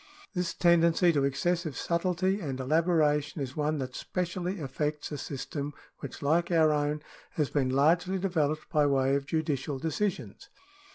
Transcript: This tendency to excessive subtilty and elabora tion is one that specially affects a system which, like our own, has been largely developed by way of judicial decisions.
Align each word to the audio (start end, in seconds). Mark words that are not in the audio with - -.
This 0.33 0.55
tendency 0.55 1.13
to 1.13 1.23
excessive 1.23 1.75
subtilty 1.77 2.39
and 2.41 2.57
elabora 2.59 3.21
tion 3.21 3.39
is 3.39 3.55
one 3.55 3.77
that 3.77 3.93
specially 3.95 4.59
affects 4.59 5.11
a 5.11 5.17
system 5.19 5.73
which, 5.99 6.23
like 6.23 6.49
our 6.49 6.71
own, 6.73 7.03
has 7.33 7.51
been 7.51 7.69
largely 7.69 8.17
developed 8.17 8.67
by 8.71 8.87
way 8.87 9.13
of 9.15 9.27
judicial 9.27 9.77
decisions. 9.77 10.49